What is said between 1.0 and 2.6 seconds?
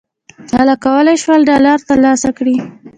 شول ډالر تر لاسه کړي.